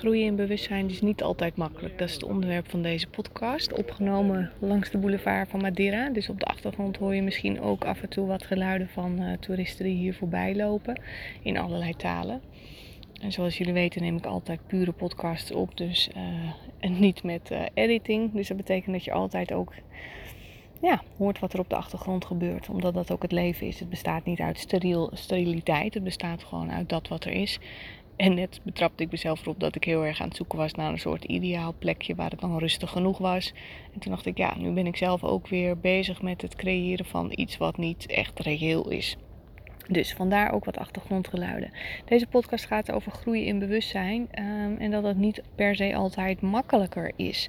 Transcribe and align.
Groeien 0.00 0.26
in 0.26 0.36
bewustzijn 0.36 0.88
is 0.88 1.00
niet 1.00 1.22
altijd 1.22 1.56
makkelijk. 1.56 1.98
Dat 1.98 2.08
is 2.08 2.14
het 2.14 2.22
onderwerp 2.22 2.70
van 2.70 2.82
deze 2.82 3.06
podcast. 3.06 3.72
Opgenomen 3.72 4.50
langs 4.58 4.90
de 4.90 4.98
boulevard 4.98 5.48
van 5.48 5.60
Madeira. 5.60 6.08
Dus 6.08 6.28
op 6.28 6.40
de 6.40 6.44
achtergrond 6.44 6.96
hoor 6.96 7.14
je 7.14 7.22
misschien 7.22 7.60
ook 7.60 7.84
af 7.84 8.02
en 8.02 8.08
toe 8.08 8.26
wat 8.26 8.44
geluiden 8.44 8.88
van 8.88 9.22
uh, 9.22 9.32
toeristen 9.32 9.84
die 9.84 9.94
hier 9.94 10.14
voorbij 10.14 10.56
lopen. 10.56 11.00
In 11.42 11.58
allerlei 11.58 11.96
talen. 11.96 12.40
En 13.22 13.32
zoals 13.32 13.58
jullie 13.58 13.72
weten 13.72 14.02
neem 14.02 14.16
ik 14.16 14.26
altijd 14.26 14.66
pure 14.66 14.92
podcasts 14.92 15.52
op. 15.52 15.76
Dus 15.76 16.10
uh, 16.16 16.22
en 16.78 17.00
niet 17.00 17.22
met 17.22 17.50
uh, 17.50 17.62
editing. 17.74 18.32
Dus 18.32 18.48
dat 18.48 18.56
betekent 18.56 18.92
dat 18.92 19.04
je 19.04 19.12
altijd 19.12 19.52
ook 19.52 19.72
ja, 20.80 21.02
hoort 21.16 21.38
wat 21.38 21.52
er 21.52 21.60
op 21.60 21.68
de 21.68 21.76
achtergrond 21.76 22.24
gebeurt. 22.24 22.68
Omdat 22.68 22.94
dat 22.94 23.10
ook 23.10 23.22
het 23.22 23.32
leven 23.32 23.66
is. 23.66 23.80
Het 23.80 23.90
bestaat 23.90 24.24
niet 24.24 24.40
uit 24.40 24.58
steriel, 24.58 25.10
steriliteit. 25.12 25.94
Het 25.94 26.04
bestaat 26.04 26.44
gewoon 26.44 26.70
uit 26.70 26.88
dat 26.88 27.08
wat 27.08 27.24
er 27.24 27.32
is. 27.32 27.58
En 28.20 28.34
net 28.34 28.60
betrapte 28.62 29.02
ik 29.02 29.10
mezelf 29.10 29.40
erop 29.42 29.60
dat 29.60 29.74
ik 29.74 29.84
heel 29.84 30.04
erg 30.04 30.20
aan 30.20 30.28
het 30.28 30.36
zoeken 30.36 30.58
was 30.58 30.72
naar 30.72 30.92
een 30.92 30.98
soort 30.98 31.24
ideaal 31.24 31.74
plekje 31.78 32.14
waar 32.14 32.30
het 32.30 32.40
dan 32.40 32.58
rustig 32.58 32.90
genoeg 32.90 33.18
was. 33.18 33.52
En 33.94 34.00
toen 34.00 34.12
dacht 34.12 34.26
ik, 34.26 34.36
ja, 34.36 34.54
nu 34.58 34.70
ben 34.70 34.86
ik 34.86 34.96
zelf 34.96 35.24
ook 35.24 35.48
weer 35.48 35.78
bezig 35.78 36.22
met 36.22 36.42
het 36.42 36.54
creëren 36.56 37.04
van 37.04 37.32
iets 37.34 37.56
wat 37.56 37.76
niet 37.76 38.06
echt 38.06 38.40
reëel 38.40 38.88
is. 38.88 39.16
Dus 39.88 40.12
vandaar 40.12 40.52
ook 40.52 40.64
wat 40.64 40.78
achtergrondgeluiden. 40.78 41.70
Deze 42.04 42.26
podcast 42.26 42.66
gaat 42.66 42.92
over 42.92 43.12
groeien 43.12 43.44
in 43.44 43.58
bewustzijn 43.58 44.20
um, 44.20 44.76
en 44.76 44.90
dat 44.90 45.04
het 45.04 45.16
niet 45.16 45.42
per 45.54 45.76
se 45.76 45.94
altijd 45.94 46.40
makkelijker 46.40 47.12
is. 47.16 47.48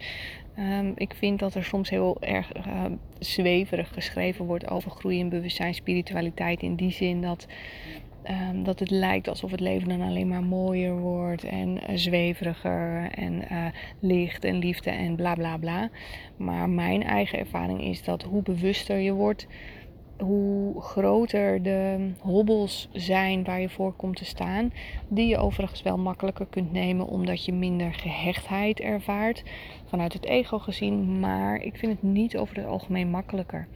Um, 0.60 0.94
ik 0.96 1.14
vind 1.14 1.40
dat 1.40 1.56
er 1.56 1.64
soms 1.64 1.90
heel 1.90 2.18
erg 2.22 2.56
uh, 2.56 2.86
zweverig 3.20 3.94
geschreven 3.94 4.46
wordt 4.46 4.70
over 4.70 4.92
groeien 4.92 5.20
in 5.20 5.30
bewustzijn, 5.30 5.74
spiritualiteit. 5.74 6.62
In 6.62 6.76
die 6.76 6.92
zin 6.92 7.22
dat 7.22 7.48
Um, 8.30 8.64
dat 8.64 8.80
het 8.80 8.90
lijkt 8.90 9.28
alsof 9.28 9.52
het 9.52 9.60
leven 9.60 9.90
dan 9.90 10.02
alleen 10.02 10.28
maar 10.28 10.44
mooier 10.44 10.98
wordt 10.98 11.44
en 11.44 11.70
uh, 11.70 11.82
zweveriger 11.94 13.12
en 13.12 13.34
uh, 13.52 13.66
licht 14.00 14.44
en 14.44 14.58
liefde 14.58 14.90
en 14.90 15.16
bla 15.16 15.36
bla 15.36 15.58
bla. 15.58 15.90
Maar 16.38 16.70
mijn 16.70 17.04
eigen 17.04 17.40
ervaring 17.40 17.82
is 17.84 18.04
dat 18.04 18.24
hoe 18.24 18.42
bewuster 18.42 18.98
je 18.98 19.14
wordt, 19.14 19.48
hoe 20.18 20.82
groter 20.82 21.64
de 21.64 22.12
hobbels 22.20 22.90
zijn 22.94 23.44
waar 23.44 23.62
je 23.62 23.70
voor 23.70 23.94
komt 23.94 24.16
te 24.16 24.26
staan, 24.26 24.74
die 25.08 25.28
je 25.28 25.38
overigens 25.38 25.82
wel 25.82 25.98
makkelijker 25.98 26.46
kunt 26.46 26.72
nemen 26.72 27.08
omdat 27.08 27.46
je 27.46 27.54
minder 27.54 27.94
gehechtheid 27.94 28.80
ervaart 28.80 29.44
vanuit 29.86 30.14
het 30.14 30.26
ego 30.26 30.60
gezien, 30.60 31.20
maar 31.20 31.62
ik 31.62 31.78
vind 31.78 31.92
het 31.92 32.04
niet 32.04 32.38
over 32.38 32.56
het 32.56 32.66
algemeen 32.66 33.10
makkelijker. 33.10 33.68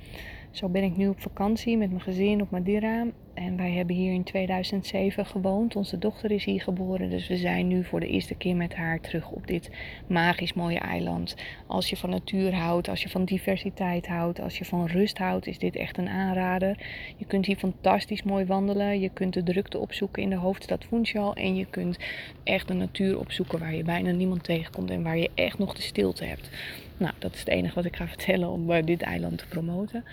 Zo 0.56 0.70
ben 0.70 0.84
ik 0.84 0.98
nu 0.98 1.08
op 1.08 1.20
vakantie 1.20 1.78
met 1.78 1.90
mijn 1.90 2.02
gezin 2.02 2.42
op 2.42 2.52
Madeira. 2.52 3.06
En 3.34 3.58
wij 3.58 3.72
hebben 3.72 3.96
hier 3.96 4.14
in 4.14 4.24
2007 4.24 5.26
gewoond. 5.26 5.76
Onze 5.76 5.98
dochter 5.98 6.32
is 6.32 6.46
hier 6.46 6.62
geboren. 6.62 7.10
Dus 7.10 7.28
we 7.28 7.38
zijn 7.38 7.68
nu 7.68 7.84
voor 7.84 8.00
de 8.00 8.08
eerste 8.08 8.36
keer 8.36 8.56
met 8.56 8.76
haar 8.76 9.00
terug 9.00 9.30
op 9.30 9.48
dit 9.48 9.70
magisch 10.08 10.54
mooie 10.54 10.80
eiland. 10.80 11.36
Als 11.68 11.90
je 11.90 11.98
van 11.98 12.10
natuur 12.10 12.56
houdt, 12.56 12.88
als 12.88 13.02
je 13.02 13.10
van 13.10 13.26
diversiteit 13.26 14.08
houdt, 14.08 14.40
als 14.40 14.58
je 14.58 14.66
van 14.66 14.86
rust 14.86 15.18
houdt, 15.18 15.48
is 15.48 15.58
dit 15.58 15.76
echt 15.76 15.98
een 15.98 16.10
aanrader. 16.10 16.78
Je 17.18 17.26
kunt 17.26 17.46
hier 17.46 17.58
fantastisch 17.58 18.24
mooi 18.24 18.46
wandelen. 18.46 19.00
Je 19.00 19.10
kunt 19.10 19.34
de 19.34 19.44
drukte 19.44 19.78
opzoeken 19.78 20.24
in 20.24 20.30
de 20.30 20.36
hoofdstad 20.36 20.84
Funchal. 20.84 21.34
En 21.34 21.56
je 21.56 21.66
kunt 21.66 21.98
echt 22.44 22.68
de 22.68 22.74
natuur 22.74 23.20
opzoeken 23.20 23.60
waar 23.60 23.76
je 23.76 23.84
bijna 23.84 24.12
niemand 24.12 24.44
tegenkomt 24.44 24.90
en 24.90 25.04
waar 25.04 25.18
je 25.18 25.32
echt 25.34 25.58
nog 25.58 25.74
de 25.74 25.82
stilte 25.82 26.26
hebt. 26.26 26.50
Nou, 26.98 27.14
dat 27.20 27.34
is 27.34 27.40
het 27.40 27.48
enige 27.48 27.76
wat 27.76 27.86
ik 27.86 27.96
ga 27.96 28.08
vertellen 28.18 28.50
om 28.50 28.72
uh, 28.72 28.84
dit 28.84 29.02
eiland 29.02 29.38
te 29.38 29.48
promoten. 29.48 30.04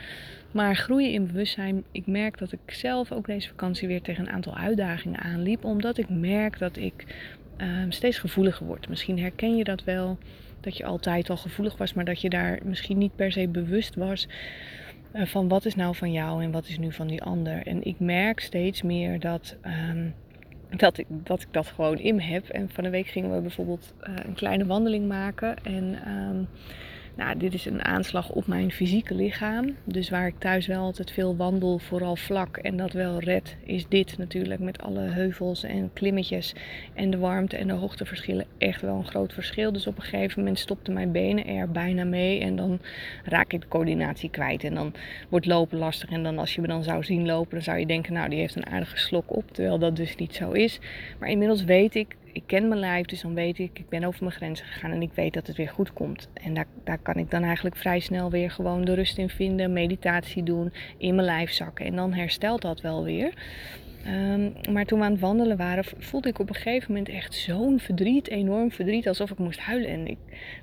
Maar 0.51 0.77
groeien 0.77 1.13
in 1.13 1.27
bewustzijn, 1.27 1.85
ik 1.93 2.07
merk 2.07 2.39
dat 2.39 2.53
ik 2.53 2.61
zelf 2.67 3.13
ook 3.13 3.27
deze 3.27 3.49
vakantie 3.49 3.89
weer 3.89 4.03
tegen 4.03 4.27
een 4.27 4.33
aantal 4.33 4.57
uitdagingen 4.57 5.21
aanliep. 5.21 5.65
Omdat 5.65 5.99
ik 5.99 6.09
merk 6.09 6.59
dat 6.59 6.77
ik 6.77 7.05
uh, 7.59 7.67
steeds 7.89 8.19
gevoeliger 8.19 8.67
word. 8.67 8.89
Misschien 8.89 9.19
herken 9.19 9.57
je 9.57 9.65
dat 9.65 9.85
wel, 9.85 10.19
dat 10.61 10.77
je 10.77 10.85
altijd 10.85 11.31
al 11.31 11.37
gevoelig 11.37 11.77
was, 11.77 11.93
maar 11.93 12.05
dat 12.05 12.21
je 12.21 12.31
daar 12.31 12.59
misschien 12.65 12.99
niet 12.99 13.17
per 13.17 13.33
se 13.33 13.49
bewust 13.49 13.95
was 13.95 14.29
uh, 15.15 15.27
van 15.27 15.49
wat 15.49 15.65
is 15.65 15.75
nou 15.75 15.95
van 15.95 16.13
jou 16.13 16.43
en 16.43 16.51
wat 16.51 16.69
is 16.69 16.79
nu 16.79 16.93
van 16.93 17.07
die 17.07 17.23
ander. 17.23 17.67
En 17.67 17.85
ik 17.85 17.99
merk 17.99 18.41
steeds 18.41 18.83
meer 18.83 19.21
dat. 19.21 19.57
Um, 19.91 20.15
dat 20.77 20.99
ik, 20.99 21.07
dat 21.09 21.43
ik 21.43 21.49
dat 21.51 21.67
gewoon 21.67 21.99
in 21.99 22.21
heb. 22.21 22.49
En 22.49 22.71
van 22.73 22.85
de 22.85 22.91
week 22.91 23.07
gingen 23.07 23.35
we 23.35 23.41
bijvoorbeeld 23.41 23.95
uh, 24.01 24.15
een 24.27 24.35
kleine 24.35 24.67
wandeling 24.67 25.09
maken. 25.09 25.57
En 25.65 25.99
um, 26.09 26.49
nou, 27.15 27.39
dit 27.39 27.55
is 27.55 27.65
een 27.65 27.85
aanslag 27.85 28.31
op 28.31 28.47
mijn 28.47 28.73
fysieke 28.73 29.15
lichaam. 29.15 29.77
Dus 29.85 30.11
waar 30.11 30.27
ik 30.27 30.39
thuis 30.39 30.67
wel 30.67 30.83
altijd 30.83 31.11
veel 31.11 31.37
wandel, 31.37 31.79
vooral 31.79 32.17
vlak 32.17 32.57
en 32.57 32.77
dat 32.77 32.93
wel 32.93 33.19
red, 33.19 33.57
is 33.65 33.89
dit 33.89 34.19
natuurlijk 34.19 34.61
met 34.61 34.83
alle 34.83 35.01
heuvels 35.01 35.63
en 35.63 35.91
klimmetjes 35.93 36.55
en 36.95 37.11
de 37.11 37.19
warmte 37.19 37.57
en 37.57 37.67
de 37.67 37.73
hoogteverschillen 37.73 38.47
echt 38.59 38.81
wel 38.81 38.97
een 38.97 39.07
groot 39.07 39.33
verschil. 39.33 39.73
Dus 39.73 39.87
op 39.87 39.97
een 39.97 40.03
gegeven 40.03 40.39
moment 40.39 40.59
stopten 40.59 40.93
mijn 40.93 41.13
benen 41.13 41.47
er 41.47 41.71
bijna 41.71 42.05
mee 42.05 42.41
en 42.41 42.57
dan 42.57 42.81
raak 43.25 43.53
ik 43.53 43.61
de 43.61 43.69
coördinatie 43.69 44.31
kwijt. 44.31 44.65
En 44.65 44.75
dan 44.75 44.93
wordt 45.29 45.47
lopen 45.47 45.79
lastig. 45.79 46.11
En 46.11 46.23
dan 46.23 46.39
als 46.39 46.55
je 46.55 46.61
me 46.61 46.67
dan 46.67 46.83
zou 46.83 47.05
zien 47.05 47.27
lopen, 47.27 47.51
dan 47.51 47.63
zou 47.63 47.79
je 47.79 47.87
denken, 47.87 48.13
nou 48.13 48.29
die 48.29 48.39
heeft 48.39 48.57
een 48.57 48.67
aardige 48.67 48.99
slok 48.99 49.37
op. 49.37 49.51
Terwijl 49.51 49.79
dat 49.79 49.97
dus 49.97 50.17
niet 50.17 50.35
zo 50.35 50.51
is. 50.51 50.79
Maar 51.19 51.29
inmiddels 51.29 51.65
weet 51.65 51.95
ik 51.95 52.17
ik 52.33 52.43
ken 52.47 52.69
mijn 52.69 52.81
lijf, 52.81 53.07
dus 53.07 53.21
dan 53.21 53.35
weet 53.35 53.59
ik, 53.59 53.79
ik 53.79 53.89
ben 53.89 54.05
over 54.05 54.25
mijn 54.25 54.37
grenzen 54.37 54.67
gegaan 54.67 54.91
en 54.91 55.03
ik 55.03 55.13
weet 55.15 55.33
dat 55.33 55.47
het 55.47 55.57
weer 55.57 55.69
goed 55.69 55.93
komt. 55.93 56.29
En 56.35 56.55
daar, 56.55 56.67
daar 56.85 56.99
kan 56.99 57.17
ik 57.17 57.31
dan 57.31 57.43
eigenlijk 57.43 57.77
vrij 57.77 58.01
snel 58.01 58.31
weer 58.31 58.51
gewoon 58.51 58.85
de 58.85 58.95
rust 58.95 59.19
in 59.19 59.29
vinden, 59.29 59.73
meditatie 59.73 60.43
doen, 60.43 60.73
in 60.97 61.15
mijn 61.15 61.27
lijf 61.27 61.51
zakken. 61.51 61.87
En 61.87 61.97
dan 61.97 62.13
herstelt 62.13 62.63
dat 62.63 62.81
wel 62.81 63.05
weer. 63.05 63.33
Um, 64.07 64.53
maar 64.73 64.85
toen 64.85 64.99
we 64.99 65.05
aan 65.05 65.13
het 65.13 65.21
wandelen 65.21 65.57
waren, 65.57 65.85
voelde 65.99 66.29
ik 66.29 66.39
op 66.39 66.49
een 66.49 66.55
gegeven 66.55 66.93
moment 66.93 67.09
echt 67.09 67.35
zo'n 67.35 67.79
verdriet, 67.79 68.29
enorm 68.29 68.71
verdriet, 68.71 69.09
alsof 69.09 69.31
ik 69.31 69.39
moest 69.39 69.59
huilen. 69.59 69.89
En 69.91 70.07
ik, 70.07 70.19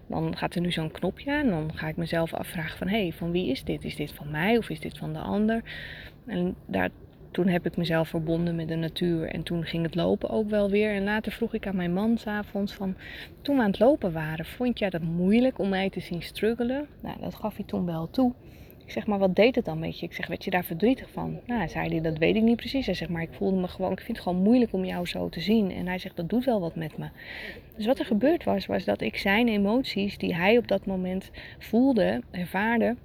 dan 0.08 0.38
gaat 0.38 0.56
er 0.56 0.62
nu 0.62 0.72
zo'n 0.72 0.92
knopje 0.92 1.32
aan, 1.32 1.50
dan 1.50 1.72
ga 1.74 1.88
ik 1.88 1.96
mezelf 1.96 2.34
afvragen 2.34 2.78
van, 2.78 2.88
hé, 2.88 3.02
hey, 3.02 3.12
van 3.12 3.32
wie 3.32 3.50
is 3.50 3.64
dit? 3.64 3.84
Is 3.84 3.96
dit 3.96 4.12
van 4.12 4.32
mij 4.32 4.58
of 4.58 4.70
is 4.70 4.80
dit 4.80 4.98
van 4.98 5.14
de 5.14 5.20
ander? 5.20 5.62
En 6.26 6.56
daar, 6.66 6.90
toen 7.32 7.48
heb 7.48 7.66
ik 7.66 7.78
mezelf 7.78 8.08
verbonden 8.08 8.56
met 8.56 8.68
de 8.68 8.76
natuur 8.76 9.28
en 9.28 9.44
toen 9.44 9.64
ging 9.64 9.84
het 9.84 9.96
lopen 9.96 10.30
ook 10.30 10.50
wel 10.50 10.70
weer. 10.70 10.94
En 10.94 11.04
later 11.04 11.32
vroeg 11.32 11.54
ik 11.54 11.68
aan 11.68 11.76
mijn 11.76 11.94
man 11.94 12.18
s'avonds 12.18 12.74
van, 12.74 12.96
toen 13.42 13.56
we 13.56 13.62
aan 13.62 13.70
het 13.70 13.80
lopen 13.80 14.12
waren, 14.12 14.46
vond 14.46 14.80
jij 14.80 14.90
dat 14.90 15.02
moeilijk 15.02 15.60
om 15.60 15.70
mij 15.70 15.90
te 15.90 16.00
zien 16.00 16.22
struggelen? 16.22 16.88
Nou, 17.02 17.20
dat 17.20 17.36
gaf 17.36 17.56
hij 17.56 17.66
toen 17.66 17.86
wel 17.86 18.10
toe. 18.10 18.34
Ik 18.90 18.96
zeg, 18.96 19.08
maar 19.08 19.20
wat 19.20 19.36
deed 19.36 19.56
het 19.56 19.66
dan 19.66 19.80
met 19.80 20.00
je? 20.00 20.06
Ik 20.06 20.14
zeg, 20.14 20.28
werd 20.28 20.44
je 20.44 20.50
daar 20.50 20.64
verdrietig 20.64 21.10
van? 21.12 21.40
Nou, 21.46 21.68
zei 21.68 21.90
hij, 21.90 22.02
dat 22.02 22.18
weet 22.18 22.36
ik 22.36 22.42
niet 22.42 22.56
precies. 22.56 22.86
Hij 22.86 22.96
zegt, 22.96 23.12
maar 23.12 23.22
ik 23.22 23.34
voelde 23.34 23.60
me 23.60 23.68
gewoon, 23.68 23.92
ik 23.92 24.00
vind 24.00 24.18
het 24.18 24.28
gewoon 24.28 24.44
moeilijk 24.44 24.74
om 24.74 24.86
jou 24.86 25.06
zo 25.06 25.30
te 25.30 25.40
zien. 25.40 25.72
En 25.72 25.88
hij 25.88 25.98
zegt, 25.98 26.16
dat 26.16 26.30
doet 26.30 26.46
wel 26.46 26.60
wat 26.60 26.76
met 26.76 26.98
me. 26.98 27.10
Dus 27.76 27.86
wat 27.86 28.00
er 28.00 28.06
gebeurd 28.06 28.44
was, 28.44 28.66
was 28.66 28.84
dat 28.84 29.02
ik 29.02 29.18
zijn 29.18 29.48
emoties 29.48 30.18
die 30.18 30.36
hij 30.36 30.58
op 30.58 30.68
dat 30.68 30.86
moment 30.86 31.32
voelde, 31.60 32.22
ervaarde, 32.32 32.96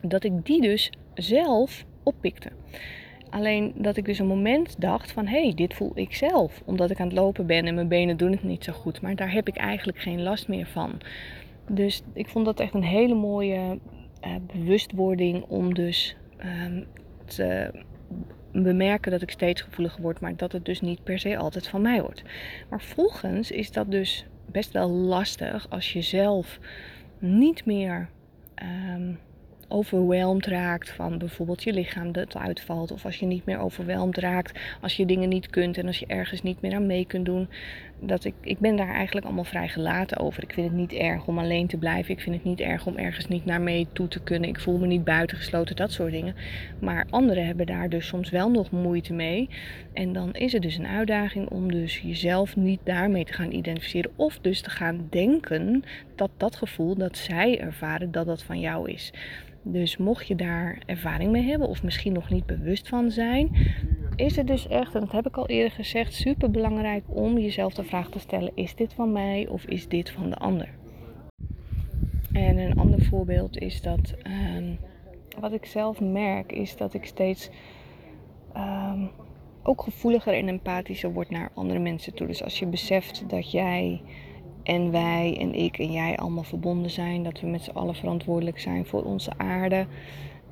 dat 0.00 0.24
ik 0.24 0.46
die 0.46 0.60
dus 0.60 0.92
zelf 1.14 1.84
oppikte. 2.02 2.50
Alleen 3.32 3.72
dat 3.76 3.96
ik 3.96 4.04
dus 4.04 4.18
een 4.18 4.26
moment 4.26 4.80
dacht 4.80 5.12
van 5.12 5.26
hé, 5.26 5.42
hey, 5.42 5.54
dit 5.54 5.74
voel 5.74 5.92
ik 5.94 6.14
zelf. 6.14 6.62
Omdat 6.64 6.90
ik 6.90 7.00
aan 7.00 7.06
het 7.06 7.16
lopen 7.16 7.46
ben 7.46 7.66
en 7.66 7.74
mijn 7.74 7.88
benen 7.88 8.16
doen 8.16 8.30
het 8.30 8.42
niet 8.42 8.64
zo 8.64 8.72
goed. 8.72 9.00
Maar 9.00 9.16
daar 9.16 9.32
heb 9.32 9.48
ik 9.48 9.56
eigenlijk 9.56 9.98
geen 9.98 10.22
last 10.22 10.48
meer 10.48 10.66
van. 10.66 11.00
Dus 11.68 12.02
ik 12.12 12.28
vond 12.28 12.44
dat 12.44 12.60
echt 12.60 12.74
een 12.74 12.82
hele 12.82 13.14
mooie 13.14 13.78
uh, 14.24 14.34
bewustwording 14.52 15.44
om 15.48 15.74
dus 15.74 16.16
um, 16.66 16.86
te 17.24 17.70
bemerken 18.52 19.10
dat 19.10 19.22
ik 19.22 19.30
steeds 19.30 19.60
gevoeliger 19.60 20.02
word. 20.02 20.20
Maar 20.20 20.36
dat 20.36 20.52
het 20.52 20.64
dus 20.64 20.80
niet 20.80 21.04
per 21.04 21.18
se 21.18 21.36
altijd 21.36 21.68
van 21.68 21.82
mij 21.82 22.02
wordt. 22.02 22.22
Maar 22.70 22.82
volgens 22.82 23.50
is 23.50 23.72
dat 23.72 23.90
dus 23.90 24.26
best 24.46 24.72
wel 24.72 24.88
lastig 24.88 25.66
als 25.70 25.92
je 25.92 26.02
zelf 26.02 26.58
niet 27.18 27.64
meer... 27.64 28.08
Um, 28.94 29.18
overweldigd 29.72 30.46
raakt 30.46 30.90
van 30.90 31.18
bijvoorbeeld 31.18 31.62
je 31.62 31.72
lichaam 31.72 32.12
dat 32.12 32.36
uitvalt. 32.36 32.92
Of 32.92 33.04
als 33.04 33.16
je 33.16 33.26
niet 33.26 33.44
meer 33.44 33.58
overweldigd 33.58 34.18
raakt, 34.18 34.58
als 34.80 34.96
je 34.96 35.06
dingen 35.06 35.28
niet 35.28 35.50
kunt 35.50 35.78
en 35.78 35.86
als 35.86 35.98
je 35.98 36.06
ergens 36.06 36.42
niet 36.42 36.60
meer 36.60 36.74
aan 36.74 36.86
mee 36.86 37.04
kunt 37.04 37.24
doen. 37.24 37.48
Dat 38.04 38.24
ik, 38.24 38.34
ik 38.40 38.58
ben 38.58 38.76
daar 38.76 38.94
eigenlijk 38.94 39.26
allemaal 39.26 39.44
vrij 39.44 39.68
gelaten 39.68 40.18
over. 40.18 40.42
Ik 40.42 40.52
vind 40.52 40.66
het 40.66 40.76
niet 40.76 40.92
erg 40.92 41.26
om 41.26 41.38
alleen 41.38 41.66
te 41.66 41.76
blijven. 41.76 42.14
Ik 42.14 42.20
vind 42.20 42.34
het 42.34 42.44
niet 42.44 42.60
erg 42.60 42.86
om 42.86 42.96
ergens 42.96 43.28
niet 43.28 43.44
naar 43.44 43.60
mee 43.60 43.86
toe 43.92 44.08
te 44.08 44.22
kunnen. 44.22 44.48
Ik 44.48 44.60
voel 44.60 44.78
me 44.78 44.86
niet 44.86 45.04
buitengesloten, 45.04 45.76
dat 45.76 45.92
soort 45.92 46.12
dingen. 46.12 46.34
Maar 46.80 47.06
anderen 47.10 47.46
hebben 47.46 47.66
daar 47.66 47.88
dus 47.88 48.06
soms 48.06 48.30
wel 48.30 48.50
nog 48.50 48.70
moeite 48.70 49.12
mee. 49.12 49.48
En 49.92 50.12
dan 50.12 50.32
is 50.32 50.52
het 50.52 50.62
dus 50.62 50.76
een 50.76 50.86
uitdaging 50.86 51.48
om 51.48 51.72
dus 51.72 51.98
jezelf 51.98 52.56
niet 52.56 52.80
daarmee 52.84 53.24
te 53.24 53.32
gaan 53.32 53.52
identificeren. 53.52 54.10
Of 54.16 54.38
dus 54.38 54.60
te 54.60 54.70
gaan 54.70 55.06
denken 55.10 55.84
dat 56.16 56.30
dat 56.36 56.56
gevoel 56.56 56.96
dat 56.96 57.16
zij 57.16 57.60
ervaren, 57.60 58.12
dat 58.12 58.26
dat 58.26 58.42
van 58.42 58.60
jou 58.60 58.90
is. 58.90 59.12
Dus 59.64 59.96
mocht 59.96 60.26
je 60.26 60.34
daar 60.34 60.78
ervaring 60.86 61.30
mee 61.30 61.42
hebben 61.42 61.68
of 61.68 61.82
misschien 61.82 62.12
nog 62.12 62.30
niet 62.30 62.46
bewust 62.46 62.88
van 62.88 63.10
zijn, 63.10 63.50
is 64.16 64.36
het 64.36 64.46
dus 64.46 64.68
echt, 64.68 64.94
en 64.94 65.00
dat 65.00 65.12
heb 65.12 65.26
ik 65.26 65.36
al 65.36 65.48
eerder 65.48 65.72
gezegd, 65.72 66.14
super 66.14 66.50
belangrijk 66.50 67.04
om 67.06 67.38
jezelf 67.38 67.74
de 67.74 67.84
vraag 67.92 68.10
te 68.10 68.18
stellen: 68.18 68.52
is 68.54 68.74
dit 68.74 68.92
van 68.92 69.12
mij 69.12 69.48
of 69.48 69.64
is 69.64 69.88
dit 69.88 70.10
van 70.10 70.30
de 70.30 70.36
ander? 70.36 70.68
En 72.32 72.58
een 72.58 72.78
ander 72.78 73.02
voorbeeld 73.04 73.58
is 73.58 73.82
dat, 73.82 74.14
um, 74.56 74.78
wat 75.40 75.52
ik 75.52 75.66
zelf 75.66 76.00
merk, 76.00 76.52
is 76.52 76.76
dat 76.76 76.94
ik 76.94 77.04
steeds 77.04 77.50
um, 78.56 79.10
ook 79.62 79.82
gevoeliger 79.82 80.34
en 80.34 80.48
empathischer 80.48 81.12
wordt 81.12 81.30
naar 81.30 81.50
andere 81.54 81.78
mensen 81.78 82.14
toe. 82.14 82.26
Dus 82.26 82.42
als 82.42 82.58
je 82.58 82.66
beseft 82.66 83.24
dat 83.28 83.50
jij 83.50 84.00
en 84.62 84.90
wij 84.90 85.36
en 85.40 85.54
ik 85.54 85.78
en 85.78 85.92
jij 85.92 86.16
allemaal 86.16 86.42
verbonden 86.42 86.90
zijn, 86.90 87.22
dat 87.22 87.40
we 87.40 87.46
met 87.46 87.62
z'n 87.62 87.70
allen 87.70 87.94
verantwoordelijk 87.94 88.60
zijn 88.60 88.86
voor 88.86 89.02
onze 89.02 89.32
aarde, 89.36 89.86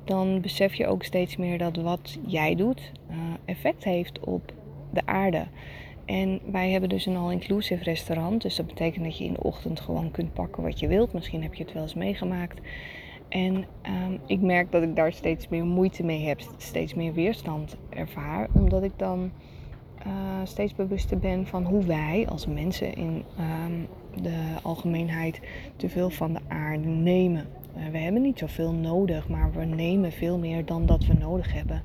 dan 0.03 0.41
besef 0.41 0.73
je 0.73 0.87
ook 0.87 1.03
steeds 1.03 1.37
meer 1.37 1.57
dat 1.57 1.75
wat 1.75 2.19
jij 2.27 2.55
doet 2.55 2.91
uh, 3.09 3.17
effect 3.45 3.83
heeft 3.83 4.19
op 4.19 4.53
de 4.91 5.01
aarde. 5.05 5.45
En 6.11 6.39
wij 6.51 6.71
hebben 6.71 6.89
dus 6.89 7.05
een 7.05 7.17
all-inclusive 7.17 7.83
restaurant. 7.83 8.41
Dus 8.41 8.55
dat 8.55 8.67
betekent 8.67 9.03
dat 9.03 9.17
je 9.17 9.23
in 9.23 9.33
de 9.33 9.43
ochtend 9.43 9.79
gewoon 9.79 10.11
kunt 10.11 10.33
pakken 10.33 10.63
wat 10.63 10.79
je 10.79 10.87
wilt. 10.87 11.13
Misschien 11.13 11.41
heb 11.41 11.53
je 11.53 11.63
het 11.63 11.73
wel 11.73 11.81
eens 11.81 11.93
meegemaakt. 11.93 12.59
En 13.29 13.55
um, 13.55 14.19
ik 14.25 14.41
merk 14.41 14.71
dat 14.71 14.83
ik 14.83 14.95
daar 14.95 15.13
steeds 15.13 15.47
meer 15.47 15.65
moeite 15.65 16.03
mee 16.03 16.25
heb, 16.25 16.41
steeds 16.57 16.93
meer 16.93 17.13
weerstand 17.13 17.77
ervaar, 17.89 18.47
omdat 18.53 18.83
ik 18.83 18.91
dan 18.95 19.31
uh, 20.07 20.13
steeds 20.43 20.75
bewuster 20.75 21.17
ben 21.17 21.47
van 21.47 21.63
hoe 21.63 21.85
wij 21.85 22.25
als 22.29 22.47
mensen 22.47 22.93
in 22.93 23.23
um, 23.39 23.87
de 24.21 24.37
algemeenheid 24.61 25.41
te 25.75 25.89
veel 25.89 26.09
van 26.09 26.33
de 26.33 26.39
aarde 26.47 26.87
nemen. 26.87 27.45
Uh, 27.77 27.87
we 27.91 27.97
hebben 27.97 28.21
niet 28.21 28.39
zoveel 28.39 28.73
nodig, 28.73 29.27
maar 29.27 29.51
we 29.51 29.65
nemen 29.65 30.11
veel 30.11 30.37
meer 30.37 30.65
dan 30.65 30.85
dat 30.85 31.05
we 31.05 31.13
nodig 31.13 31.53
hebben. 31.53 31.81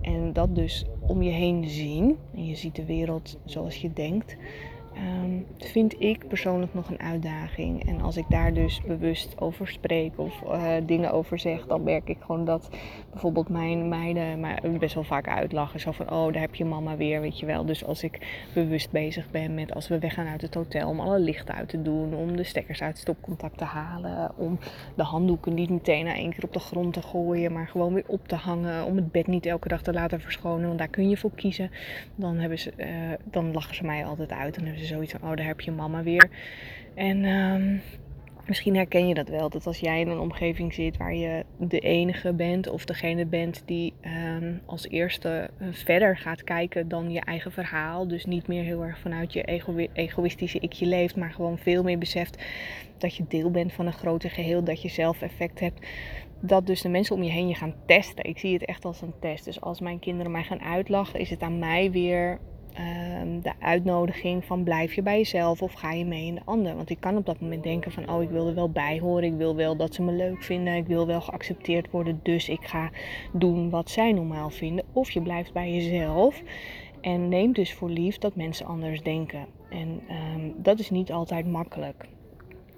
En 0.00 0.32
dat 0.32 0.54
dus 0.54 0.84
om 1.00 1.22
je 1.22 1.30
heen 1.30 1.68
zien, 1.68 2.16
en 2.34 2.46
je 2.46 2.56
ziet 2.56 2.74
de 2.74 2.84
wereld 2.84 3.38
zoals 3.44 3.76
je 3.76 3.92
denkt, 3.92 4.36
um, 4.96 5.46
vind 5.58 6.00
ik 6.00 6.28
persoonlijk 6.28 6.74
nog 6.74 6.90
een 6.90 7.00
uitdaging. 7.00 7.86
En 7.86 8.00
als 8.00 8.16
ik 8.16 8.24
daar 8.28 8.52
dus 8.52 8.80
bewust 8.86 9.40
over 9.40 9.68
spreek 9.68 10.18
of 10.18 10.42
uh, 10.42 10.72
dingen 10.86 11.12
over 11.12 11.38
zeg, 11.38 11.66
dan 11.66 11.82
merk 11.82 12.08
ik 12.08 12.18
gewoon 12.20 12.44
dat 12.44 12.70
bijvoorbeeld 13.10 13.48
mijn 13.48 13.88
meiden 13.88 14.40
mij 14.40 14.58
best 14.78 14.94
wel 14.94 15.04
vaak 15.04 15.28
uitlachen. 15.28 15.80
Zo 15.80 15.92
van, 15.92 16.10
oh, 16.10 16.32
daar 16.32 16.42
heb 16.42 16.54
je 16.54 16.64
mama 16.64 16.96
weer, 16.96 17.20
weet 17.20 17.38
je 17.38 17.46
wel. 17.46 17.64
Dus 17.64 17.84
als 17.84 18.02
ik 18.02 18.44
bewust 18.54 18.90
bezig 18.90 19.30
ben 19.30 19.54
met 19.54 19.74
als 19.74 19.88
we 19.88 19.98
weggaan 19.98 20.26
uit 20.26 20.42
het 20.42 20.54
hotel, 20.54 20.88
om 20.88 21.00
alle 21.00 21.18
lichten 21.18 21.54
uit 21.54 21.68
te 21.68 21.82
doen, 21.82 22.14
om 22.14 22.36
de 22.36 22.44
stekkers 22.44 22.82
uit 22.82 22.90
het 22.90 23.00
stopcontact 23.00 23.58
te 23.58 23.64
halen, 23.64 24.32
om 24.36 24.58
de 24.94 25.02
handdoeken 25.02 25.54
niet 25.54 25.70
meteen 25.70 26.04
na 26.04 26.14
één 26.14 26.30
keer 26.30 26.44
op 26.44 26.52
de 26.52 26.58
grond 26.58 26.92
te 26.92 27.02
gooien, 27.02 27.52
maar 27.52 27.68
gewoon 27.68 27.94
weer 27.94 28.04
op 28.06 28.28
te 28.28 28.34
hangen, 28.34 28.84
om 28.84 28.96
het 28.96 29.12
bed 29.12 29.26
niet 29.26 29.46
elke 29.46 29.68
dag 29.68 29.82
te 29.82 29.92
laten 29.92 30.20
verschonen, 30.20 30.66
want 30.66 30.78
daar 30.78 30.88
kun 30.88 31.08
je 31.08 31.16
voor 31.16 31.32
kiezen. 31.34 31.70
Dan, 32.14 32.36
hebben 32.36 32.58
ze, 32.58 32.72
uh, 32.76 32.86
dan 33.24 33.52
lachen 33.52 33.74
ze 33.74 33.84
mij 33.84 34.04
altijd 34.04 34.32
uit 34.32 34.56
en 34.56 34.64
hebben 34.64 34.80
ze 34.80 34.85
zoiets 34.86 35.12
van, 35.12 35.30
oh 35.30 35.36
daar 35.36 35.46
heb 35.46 35.60
je 35.60 35.70
mama 35.70 36.02
weer. 36.02 36.30
En 36.94 37.24
um, 37.24 37.80
misschien 38.46 38.76
herken 38.76 39.08
je 39.08 39.14
dat 39.14 39.28
wel, 39.28 39.48
dat 39.48 39.66
als 39.66 39.78
jij 39.78 40.00
in 40.00 40.08
een 40.08 40.18
omgeving 40.18 40.74
zit 40.74 40.96
waar 40.96 41.14
je 41.14 41.44
de 41.58 41.78
enige 41.78 42.32
bent 42.32 42.68
of 42.68 42.84
degene 42.84 43.26
bent 43.26 43.62
die 43.64 43.94
um, 44.36 44.60
als 44.66 44.88
eerste 44.88 45.50
uh, 45.60 45.68
verder 45.70 46.16
gaat 46.16 46.44
kijken 46.44 46.88
dan 46.88 47.10
je 47.10 47.20
eigen 47.20 47.52
verhaal. 47.52 48.08
Dus 48.08 48.24
niet 48.24 48.46
meer 48.46 48.62
heel 48.62 48.82
erg 48.82 48.98
vanuit 48.98 49.32
je 49.32 49.42
ego 49.42 49.86
egoïstische 49.92 50.60
ikje 50.60 50.86
leeft, 50.86 51.16
maar 51.16 51.32
gewoon 51.32 51.58
veel 51.58 51.82
meer 51.82 51.98
beseft 51.98 52.44
dat 52.98 53.16
je 53.16 53.24
deel 53.28 53.50
bent 53.50 53.72
van 53.72 53.86
een 53.86 53.92
groter 53.92 54.30
geheel, 54.30 54.64
dat 54.64 54.82
je 54.82 54.88
zelf 54.88 55.22
effect 55.22 55.60
hebt 55.60 55.86
dat 56.40 56.66
dus 56.66 56.80
de 56.80 56.88
mensen 56.88 57.16
om 57.16 57.22
je 57.22 57.30
heen 57.30 57.48
je 57.48 57.54
gaan 57.54 57.74
testen. 57.86 58.24
Ik 58.24 58.38
zie 58.38 58.52
het 58.52 58.64
echt 58.64 58.84
als 58.84 59.02
een 59.02 59.14
test. 59.20 59.44
Dus 59.44 59.60
als 59.60 59.80
mijn 59.80 59.98
kinderen 59.98 60.32
mij 60.32 60.42
gaan 60.42 60.62
uitlachen, 60.62 61.20
is 61.20 61.30
het 61.30 61.42
aan 61.42 61.58
mij 61.58 61.90
weer 61.90 62.38
um, 62.78 63.40
de 63.42 63.52
uitnodiging 63.60 64.44
van 64.44 64.64
blijf 64.64 64.94
je 64.94 65.02
bij 65.02 65.16
jezelf 65.16 65.62
of 65.62 65.72
ga 65.72 65.92
je 65.92 66.04
mee 66.04 66.26
in 66.26 66.34
de 66.34 66.40
ander. 66.44 66.76
Want 66.76 66.90
ik 66.90 67.00
kan 67.00 67.16
op 67.16 67.26
dat 67.26 67.40
moment 67.40 67.62
denken 67.62 67.92
van 67.92 68.10
oh 68.10 68.22
ik 68.22 68.30
wil 68.30 68.48
er 68.48 68.54
wel 68.54 68.70
bij 68.70 68.98
horen, 68.98 69.24
ik 69.24 69.36
wil 69.36 69.56
wel 69.56 69.76
dat 69.76 69.94
ze 69.94 70.02
me 70.02 70.12
leuk 70.12 70.42
vinden, 70.42 70.74
ik 70.74 70.86
wil 70.86 71.06
wel 71.06 71.20
geaccepteerd 71.20 71.90
worden, 71.90 72.20
dus 72.22 72.48
ik 72.48 72.66
ga 72.66 72.90
doen 73.32 73.70
wat 73.70 73.90
zij 73.90 74.12
normaal 74.12 74.50
vinden. 74.50 74.84
Of 74.92 75.10
je 75.10 75.22
blijft 75.22 75.52
bij 75.52 75.72
jezelf 75.72 76.42
en 77.00 77.28
neem 77.28 77.52
dus 77.52 77.74
voor 77.74 77.90
lief 77.90 78.18
dat 78.18 78.36
mensen 78.36 78.66
anders 78.66 79.02
denken. 79.02 79.46
En 79.70 80.02
um, 80.34 80.54
dat 80.56 80.78
is 80.78 80.90
niet 80.90 81.12
altijd 81.12 81.46
makkelijk. 81.46 82.08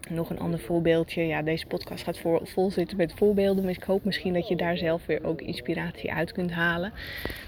Nog 0.08 0.30
een 0.30 0.38
ander 0.38 0.60
voorbeeldje. 0.60 1.22
Ja, 1.22 1.42
deze 1.42 1.66
podcast 1.66 2.04
gaat 2.04 2.20
vol, 2.42 2.70
zitten 2.70 2.96
met 2.96 3.12
voorbeelden. 3.12 3.64
Maar 3.64 3.72
ik 3.72 3.82
hoop 3.82 4.04
misschien 4.04 4.32
dat 4.32 4.48
je 4.48 4.56
daar 4.56 4.76
zelf 4.76 5.06
weer 5.06 5.24
ook 5.24 5.40
inspiratie 5.40 6.12
uit 6.12 6.32
kunt 6.32 6.50
halen. 6.50 6.92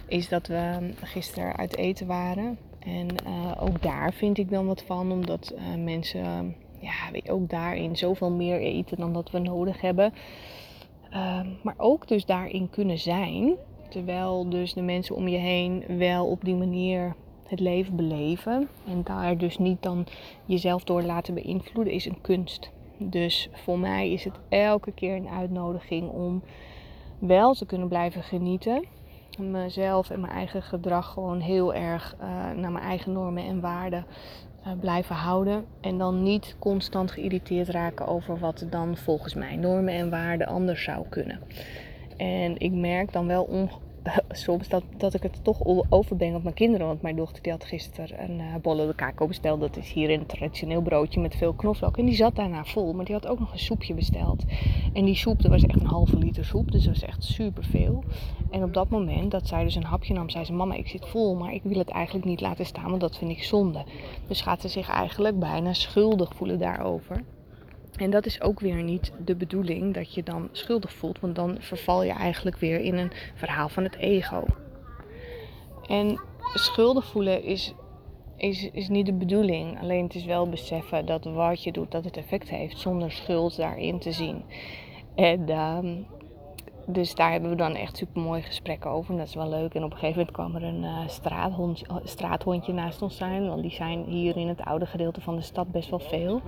Is 0.07 0.29
dat 0.29 0.47
we 0.47 0.93
gisteren 1.03 1.57
uit 1.57 1.77
eten 1.77 2.07
waren. 2.07 2.59
En 2.79 3.07
uh, 3.27 3.63
ook 3.63 3.83
daar 3.83 4.13
vind 4.13 4.39
ik 4.39 4.51
dan 4.51 4.67
wat 4.67 4.83
van. 4.83 5.13
Omdat 5.13 5.55
uh, 5.57 5.85
mensen 5.85 6.57
ja, 6.81 7.33
ook 7.33 7.49
daarin 7.49 7.97
zoveel 7.97 8.31
meer 8.31 8.61
eten 8.61 8.97
dan 8.97 9.13
dat 9.13 9.31
we 9.31 9.39
nodig 9.39 9.81
hebben. 9.81 10.13
Uh, 11.13 11.41
maar 11.63 11.75
ook 11.77 12.09
dus 12.09 12.25
daarin 12.25 12.71
kunnen 12.71 12.99
zijn. 12.99 13.55
Terwijl 13.89 14.49
dus 14.49 14.73
de 14.73 14.83
mensen 14.83 15.15
om 15.15 15.29
je 15.29 15.39
heen 15.39 15.85
wel 15.99 16.27
op 16.27 16.45
die 16.45 16.55
manier 16.55 17.15
het 17.51 17.61
leven 17.61 17.97
beleven. 17.97 18.69
En 18.87 19.03
daar 19.05 19.39
dus 19.39 19.59
niet 19.59 19.83
dan 19.83 20.07
jezelf 20.45 20.85
door 20.85 21.03
laten 21.03 21.35
beïnvloeden 21.35 21.93
is 21.93 22.07
een 22.07 22.21
kunst. 22.21 22.71
Dus 22.97 23.49
voor 23.53 23.79
mij 23.79 24.13
is 24.13 24.25
het 24.25 24.35
elke 24.49 24.93
keer 24.93 25.17
een 25.17 25.29
uitnodiging 25.29 26.11
om 26.11 26.43
wel 27.19 27.55
te 27.55 27.67
kunnen 27.67 27.89
blijven 27.89 28.23
genieten. 28.23 28.85
Mezelf 29.39 30.11
en 30.11 30.21
mijn 30.21 30.33
eigen 30.33 30.63
gedrag 30.63 31.13
gewoon 31.13 31.41
heel 31.41 31.75
erg 31.75 32.17
uh, 32.21 32.27
naar 32.57 32.73
mijn 32.73 32.85
eigen 32.85 33.13
normen 33.13 33.45
en 33.45 33.61
waarden 33.61 34.07
uh, 34.67 34.73
blijven 34.81 35.15
houden. 35.15 35.65
En 35.81 35.99
dan 35.99 36.23
niet 36.23 36.57
constant 36.59 37.11
geïrriteerd 37.11 37.69
raken 37.69 38.07
over 38.07 38.39
wat 38.39 38.67
dan 38.71 38.97
volgens 38.97 39.35
mij 39.35 39.57
normen 39.57 39.95
en 39.95 40.11
waarden 40.11 40.47
anders 40.47 40.85
zou 40.85 41.07
kunnen. 41.09 41.41
En 42.17 42.59
ik 42.59 42.73
merk 42.73 43.13
dan 43.13 43.27
wel 43.27 43.43
soms 44.31 44.69
dat, 44.69 44.83
dat 44.97 45.15
ik 45.15 45.23
het 45.23 45.45
toch 45.45 45.61
overbreng 45.89 46.35
op 46.35 46.43
mijn 46.43 46.55
kinderen. 46.55 46.87
Want 46.87 47.03
mijn 47.03 47.17
dochter 47.17 47.43
die 47.43 47.53
had 47.53 47.65
gisteren 47.65 48.23
een 48.23 48.39
uh, 48.39 48.55
bolle 48.63 48.87
de 48.87 48.95
kako 48.95 49.27
besteld. 49.27 49.61
Dat 49.61 49.77
is 49.77 49.93
hier 49.93 50.11
een 50.11 50.27
traditioneel 50.27 50.83
broodje 50.83 51.21
met 51.21 51.35
veel 51.35 51.53
knoflook. 51.53 51.99
En 51.99 52.05
die 52.05 52.15
zat 52.15 52.37
daarna 52.37 52.65
vol. 52.65 52.93
Maar 52.93 53.05
die 53.05 53.15
had 53.15 53.27
ook 53.27 53.39
nog 53.39 53.53
een 53.53 53.59
soepje 53.59 53.95
besteld. 53.95 54.45
En 54.93 55.05
die 55.05 55.15
soep, 55.17 55.43
dat 55.43 55.51
was 55.51 55.63
echt 55.63 55.81
een 55.81 55.87
halve 55.87 56.19
liter 56.19 56.45
soep. 56.45 56.73
Dus 56.73 56.85
dat 56.85 56.95
was 56.95 57.05
echt 57.05 57.25
super 57.25 57.65
veel. 57.65 58.05
En 58.51 58.63
op 58.63 58.75
dat 58.75 58.89
moment 58.89 59.31
dat 59.31 59.47
zij 59.47 59.65
dus 59.65 59.75
een 59.75 59.85
hapje 59.85 60.15
nam, 60.15 60.31
zei 60.31 60.45
ze: 60.45 60.53
Mama, 60.53 60.75
ik 60.75 60.89
zit 60.89 61.07
vol. 61.07 61.35
Maar 61.35 61.53
ik 61.53 61.63
wil 61.63 61.79
het 61.79 61.91
eigenlijk 61.91 62.27
niet 62.27 62.41
laten 62.41 62.67
staan, 62.67 62.89
want 62.89 63.01
dat 63.01 63.17
vind 63.17 63.31
ik 63.31 63.43
zonde. 63.43 63.85
Dus 64.27 64.41
gaat 64.41 64.61
ze 64.61 64.69
zich 64.69 64.89
eigenlijk 64.89 65.39
bijna 65.39 65.73
schuldig 65.73 66.35
voelen 66.35 66.59
daarover. 66.59 67.23
En 67.97 68.11
dat 68.11 68.27
is 68.27 68.41
ook 68.41 68.61
weer 68.61 68.83
niet 68.83 69.13
de 69.25 69.37
bedoeling 69.37 69.95
dat 69.95 70.15
je 70.15 70.23
dan 70.23 70.49
schuldig 70.53 70.93
voelt, 70.93 71.21
want 71.21 71.35
dan 71.35 71.57
verval 71.61 72.03
je 72.03 72.13
eigenlijk 72.13 72.57
weer 72.57 72.81
in 72.81 72.97
een 72.97 73.13
verhaal 73.35 73.69
van 73.69 73.83
het 73.83 73.97
ego. 73.97 74.45
En 75.87 76.21
schuldig 76.55 77.07
voelen 77.07 77.43
is, 77.43 77.75
is, 78.37 78.71
is 78.73 78.89
niet 78.89 79.07
de 79.07 79.13
bedoeling. 79.13 79.81
Alleen 79.81 80.05
het 80.05 80.15
is 80.15 80.25
wel 80.25 80.49
beseffen 80.49 81.07
dat 81.07 81.25
wat 81.25 81.63
je 81.63 81.73
doet, 81.73 81.91
dat 81.91 82.05
het 82.05 82.17
effect 82.17 82.49
heeft 82.49 82.79
zonder 82.79 83.13
schuld 83.13 83.57
daarin 83.57 83.99
te 83.99 84.13
zien. 84.13 84.45
En 85.15 85.59
um, 85.59 86.07
dus 86.93 87.15
daar 87.15 87.31
hebben 87.31 87.51
we 87.51 87.57
dan 87.57 87.75
echt 87.75 87.97
super 87.97 88.23
mooie 88.23 88.43
gesprekken 88.43 88.91
over. 88.91 89.13
En 89.13 89.19
dat 89.19 89.27
is 89.27 89.35
wel 89.35 89.49
leuk. 89.49 89.75
En 89.75 89.85
op 89.85 89.93
een 89.93 89.99
gegeven 89.99 90.19
moment 90.19 90.37
kwam 90.37 90.55
er 90.55 90.63
een 90.63 90.83
uh, 90.83 90.99
straathondje, 91.09 91.87
straathondje 92.05 92.73
naast 92.73 93.03
ons 93.03 93.17
zijn. 93.17 93.49
Want 93.49 93.63
die 93.63 93.71
zijn 93.71 94.05
hier 94.05 94.37
in 94.37 94.49
het 94.49 94.61
oude 94.61 94.87
gedeelte 94.87 95.21
van 95.21 95.37
de 95.37 95.43
stad 95.43 95.73
best 95.73 95.91
wel 95.91 95.99
veel. 95.99 96.41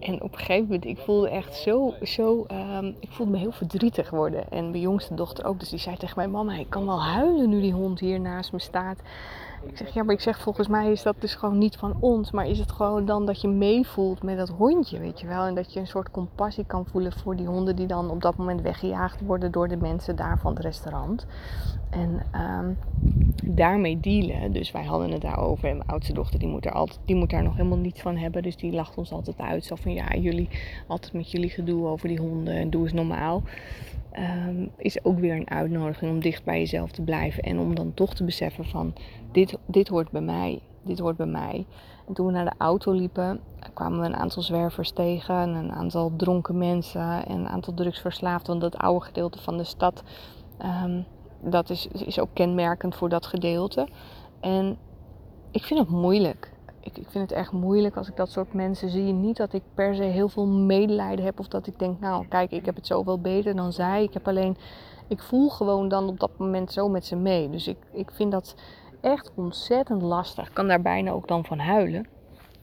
En 0.00 0.22
op 0.22 0.32
een 0.32 0.38
gegeven 0.38 0.62
moment, 0.62 0.84
ik 0.84 0.98
voelde 0.98 1.28
echt 1.28 1.54
zo, 1.54 1.94
zo 2.02 2.46
um, 2.78 2.96
ik 3.00 3.10
voelde 3.10 3.32
me 3.32 3.38
heel 3.38 3.52
verdrietig 3.52 4.10
worden. 4.10 4.50
En 4.50 4.70
mijn 4.70 4.82
jongste 4.82 5.14
dochter 5.14 5.44
ook. 5.44 5.58
Dus 5.60 5.68
die 5.68 5.78
zei 5.78 5.96
tegen 5.96 6.14
mij, 6.16 6.28
mama, 6.28 6.54
ik 6.54 6.70
kan 6.70 6.86
wel 6.86 7.02
huilen 7.02 7.48
nu 7.48 7.60
die 7.60 7.72
hond 7.72 8.00
hier 8.00 8.20
naast 8.20 8.52
me 8.52 8.58
staat. 8.58 9.00
Ik 9.66 9.76
zeg, 9.76 9.94
ja, 9.94 10.02
maar 10.02 10.14
ik 10.14 10.20
zeg, 10.20 10.40
volgens 10.40 10.68
mij 10.68 10.90
is 10.90 11.02
dat 11.02 11.14
dus 11.18 11.34
gewoon 11.34 11.58
niet 11.58 11.76
van 11.76 11.96
ons. 12.00 12.30
Maar 12.30 12.46
is 12.46 12.58
het 12.58 12.72
gewoon 12.72 13.04
dan 13.04 13.26
dat 13.26 13.40
je 13.40 13.48
meevoelt 13.48 14.22
met 14.22 14.36
dat 14.36 14.48
hondje, 14.48 14.98
weet 14.98 15.20
je 15.20 15.26
wel. 15.26 15.44
En 15.44 15.54
dat 15.54 15.72
je 15.72 15.80
een 15.80 15.86
soort 15.86 16.10
compassie 16.10 16.64
kan 16.64 16.86
voelen 16.86 17.12
voor 17.12 17.36
die 17.36 17.46
honden 17.46 17.76
die 17.76 17.86
dan 17.86 18.10
op 18.10 18.22
dat 18.22 18.36
moment 18.36 18.60
weggejaagd 18.60 19.20
worden 19.20 19.52
door 19.52 19.68
de 19.68 19.76
mensen 19.76 20.16
daar 20.16 20.38
van 20.38 20.54
het 20.54 20.64
restaurant. 20.64 21.26
En 21.90 22.22
um, 22.34 22.78
daarmee 23.44 24.00
dealen. 24.00 24.52
Dus 24.52 24.70
wij 24.70 24.84
hadden 24.84 25.10
het 25.10 25.22
daarover. 25.22 25.68
En 25.68 25.76
mijn 25.76 25.88
oudste 25.88 26.12
dochter, 26.12 26.38
die 26.38 26.48
moet, 26.48 26.66
er 26.66 26.72
altijd, 26.72 27.00
die 27.04 27.16
moet 27.16 27.30
daar 27.30 27.42
nog 27.42 27.56
helemaal 27.56 27.78
niets 27.78 28.00
van 28.00 28.16
hebben. 28.16 28.42
Dus 28.42 28.56
die 28.56 28.72
lacht 28.72 28.96
ons 28.96 29.12
altijd 29.12 29.38
uit. 29.38 29.64
Zo 29.64 29.74
van, 29.74 29.92
ja, 29.92 30.14
jullie, 30.16 30.48
altijd 30.86 31.12
met 31.12 31.30
jullie 31.30 31.50
gedoe 31.50 31.86
over 31.86 32.08
die 32.08 32.20
honden. 32.20 32.54
En 32.54 32.70
doe 32.70 32.82
eens 32.82 32.92
normaal 32.92 33.42
um, 34.18 34.70
is 34.76 35.04
ook 35.04 35.18
weer 35.18 35.34
een 35.36 35.50
uitnodiging 35.50 36.10
om 36.10 36.20
dicht 36.20 36.44
bij 36.44 36.58
jezelf 36.58 36.90
te 36.90 37.02
blijven. 37.02 37.42
En 37.42 37.58
om 37.58 37.74
dan 37.74 37.94
toch 37.94 38.14
te 38.14 38.24
beseffen 38.24 38.64
van 38.64 38.94
dit, 39.32 39.58
dit 39.66 39.88
hoort 39.88 40.10
bij 40.10 40.20
mij. 40.20 40.60
Dit 40.82 40.98
hoort 40.98 41.16
bij 41.16 41.26
mij. 41.26 41.66
En 42.06 42.14
toen 42.14 42.26
we 42.26 42.32
naar 42.32 42.44
de 42.44 42.54
auto 42.58 42.92
liepen, 42.92 43.40
kwamen 43.74 44.00
we 44.00 44.06
een 44.06 44.16
aantal 44.16 44.42
zwervers 44.42 44.90
tegen. 44.90 45.34
En 45.34 45.54
een 45.54 45.72
aantal 45.72 46.12
dronken 46.16 46.58
mensen 46.58 47.26
en 47.26 47.38
een 47.38 47.48
aantal 47.48 47.74
drugsverslaafden. 47.74 48.58
Want 48.58 48.72
dat 48.72 48.82
oude 48.82 49.04
gedeelte 49.04 49.42
van 49.42 49.56
de 49.56 49.64
stad, 49.64 50.02
um, 50.84 51.04
dat 51.40 51.70
is, 51.70 51.86
is 51.86 52.18
ook 52.18 52.30
kenmerkend 52.32 52.94
voor 52.94 53.08
dat 53.08 53.26
gedeelte. 53.26 53.88
En 54.40 54.76
ik 55.50 55.62
vind 55.62 55.80
het 55.80 55.88
moeilijk 55.88 56.53
ik, 56.84 56.98
ik 56.98 57.08
vind 57.08 57.30
het 57.30 57.38
echt 57.38 57.52
moeilijk 57.52 57.96
als 57.96 58.08
ik 58.08 58.16
dat 58.16 58.30
soort 58.30 58.52
mensen 58.52 58.90
zie. 58.90 59.12
Niet 59.12 59.36
dat 59.36 59.52
ik 59.52 59.62
per 59.74 59.94
se 59.94 60.02
heel 60.02 60.28
veel 60.28 60.46
medelijden 60.46 61.24
heb 61.24 61.38
of 61.38 61.48
dat 61.48 61.66
ik 61.66 61.78
denk, 61.78 62.00
nou 62.00 62.26
kijk, 62.28 62.50
ik 62.50 62.64
heb 62.64 62.74
het 62.74 62.86
zoveel 62.86 63.20
beter 63.20 63.56
dan 63.56 63.72
zij. 63.72 64.02
Ik 64.02 64.14
heb 64.14 64.28
alleen, 64.28 64.56
ik 65.08 65.22
voel 65.22 65.48
gewoon 65.48 65.88
dan 65.88 66.08
op 66.08 66.20
dat 66.20 66.38
moment 66.38 66.72
zo 66.72 66.88
met 66.88 67.06
ze 67.06 67.16
mee. 67.16 67.50
Dus 67.50 67.68
ik, 67.68 67.76
ik 67.92 68.10
vind 68.10 68.32
dat 68.32 68.54
echt 69.00 69.30
ontzettend 69.34 70.02
lastig. 70.02 70.48
Ik 70.48 70.54
kan 70.54 70.68
daar 70.68 70.82
bijna 70.82 71.10
ook 71.10 71.28
dan 71.28 71.44
van 71.44 71.58
huilen. 71.58 72.06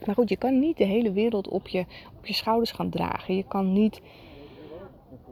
Maar 0.05 0.15
goed, 0.15 0.29
je 0.29 0.37
kan 0.37 0.59
niet 0.59 0.77
de 0.77 0.83
hele 0.83 1.11
wereld 1.11 1.47
op 1.47 1.67
je, 1.67 1.85
op 2.17 2.25
je 2.25 2.33
schouders 2.33 2.71
gaan 2.71 2.89
dragen. 2.89 3.35
Je 3.35 3.45
kan 3.47 3.73
niet. 3.73 4.01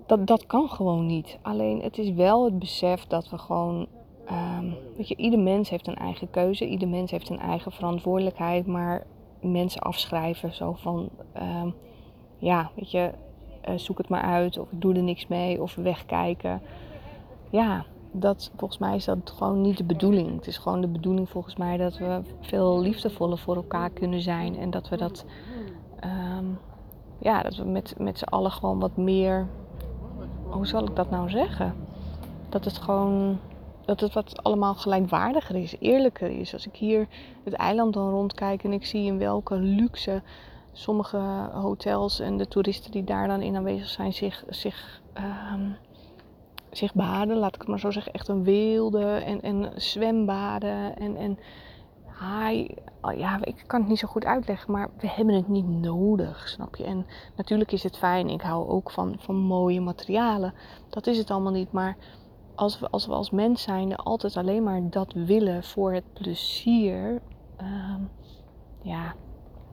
Dat, 0.06 0.28
dat 0.28 0.46
kan 0.46 0.70
gewoon 0.70 1.06
niet. 1.06 1.38
Alleen 1.42 1.82
het 1.82 1.98
is 1.98 2.12
wel 2.12 2.46
het 2.46 2.60
besef 2.60 3.06
dat 3.08 3.30
we 3.30 3.38
gewoon. 3.38 3.88
Um, 4.32 4.76
weet 4.98 5.08
je, 5.08 5.16
ieder 5.16 5.40
mens 5.40 5.70
heeft 5.70 5.88
een 5.88 5.96
eigen 5.96 6.30
keuze. 6.30 6.68
Ieder 6.68 6.88
mens 6.88 7.12
heeft 7.12 7.30
een 7.30 7.40
eigen 7.40 7.72
verantwoordelijkheid. 7.72 8.68
Maar 8.68 9.06
mensen 9.42 9.82
afschrijven 9.82 10.54
zo 10.54 10.74
van. 10.74 11.10
Um, 11.64 11.76
ja, 12.38 12.72
weet 12.76 12.92
je, 12.92 13.12
uh, 13.70 13.78
zoek 13.78 13.98
het 13.98 14.10
maar 14.10 14.22
uit. 14.22 14.58
Of 14.58 14.72
ik 14.72 14.82
doe 14.82 14.96
er 14.96 15.04
niks 15.04 15.28
mee. 15.28 15.62
Of 15.62 15.76
wegkijken. 15.76 16.62
Ja, 17.50 17.86
dat, 18.12 18.52
volgens 18.58 18.80
mij 18.80 18.96
is 18.96 19.06
dat 19.06 19.34
gewoon 19.38 19.62
niet 19.62 19.78
de 19.78 19.84
bedoeling. 19.84 20.36
Het 20.36 20.48
is 20.48 20.58
gewoon 20.58 20.82
de 20.82 20.88
bedoeling 20.88 21.30
volgens 21.30 21.56
mij 21.56 21.78
dat 21.78 21.98
we 21.98 22.22
veel 22.42 22.80
liefdevoller 22.80 23.38
voor 23.38 23.56
elkaar 23.56 23.90
kunnen 23.90 24.22
zijn. 24.22 24.58
En 24.58 24.70
dat 24.70 24.90
we 24.90 24.98
dat, 24.98 25.26
um, 26.04 26.60
ja, 27.20 27.44
dat 27.44 27.56
we 27.56 27.64
met, 27.64 27.96
met 27.98 28.18
z'n 28.18 28.24
allen 28.24 28.52
gewoon 28.52 28.80
wat 28.80 28.98
meer, 28.98 29.48
hoe 30.50 30.68
zal 30.68 30.84
ik 30.84 30.96
dat 30.96 31.10
nou 31.10 31.30
zeggen? 31.30 31.76
Dat 32.50 32.66
het 32.66 32.78
gewoon, 32.78 33.38
dat 33.90 34.00
het 34.00 34.14
wat 34.14 34.44
allemaal 34.44 34.76
gelijkwaardiger 34.76 35.56
is, 35.56 35.76
eerlijker 35.80 36.30
is. 36.30 36.54
Als 36.54 36.68
ik 36.68 36.76
hier 36.76 37.08
het 37.44 37.54
eiland 37.54 37.94
dan 37.94 38.10
rondkijk 38.10 38.64
en 38.64 38.74
ik 38.74 38.86
zie 38.86 39.06
in 39.06 39.18
welke 39.18 39.56
luxe 39.56 40.22
sommige 40.72 41.50
hotels 41.54 42.20
en 42.20 42.38
de 42.38 42.48
toeristen 42.48 42.92
die 42.92 43.04
daar 43.04 43.28
dan 43.28 43.42
in 43.42 43.56
aanwezig 43.56 43.88
zijn 43.88 44.14
zich, 44.14 44.44
zich 44.48 45.02
um, 45.54 45.76
zich 46.72 46.94
baden, 46.94 47.38
laat 47.38 47.56
ik 47.56 47.62
het 47.62 47.70
maar 47.70 47.80
zo 47.80 47.92
zeggen, 47.92 48.14
echt 48.14 48.28
een 48.28 48.44
wilde 48.44 49.06
en, 49.06 49.42
en 49.42 49.72
zwembaden 49.76 50.96
en, 50.98 51.16
en 51.16 51.40
haai. 52.06 52.76
Oh 53.02 53.18
ja, 53.18 53.40
ik 53.42 53.64
kan 53.68 53.80
het 53.80 53.90
niet 53.90 54.00
zo 54.00 54.08
goed 54.08 54.26
uitleggen, 54.26 54.72
maar 54.72 54.90
we 55.00 55.10
hebben 55.10 55.36
het 55.36 55.48
niet 55.48 55.68
nodig, 55.68 56.50
snap 56.50 56.76
je? 56.76 56.84
En 56.84 57.06
natuurlijk 57.36 57.72
is 57.72 57.84
het 57.84 57.98
fijn, 57.98 58.30
ik 58.30 58.42
hou 58.42 58.68
ook 58.68 58.92
van, 58.92 59.16
van 59.20 59.36
mooie 59.36 59.82
materialen, 59.82 60.54
dat 60.90 61.08
is 61.08 61.18
het 61.18 61.32
allemaal 61.32 61.52
niet, 61.52 61.72
maar 61.72 61.98
als 62.60 62.80
we 62.80 63.14
als, 63.16 63.30
mens 63.30 63.62
zijn 63.62 63.96
altijd 63.96 64.38
alleen 64.38 64.64
maar 64.64 64.90
dat 64.90 65.14
willen 65.14 65.64
voor 65.64 65.94
het 65.94 66.14
plezier, 66.14 67.22
uh, 67.62 67.96
ja, 68.82 69.14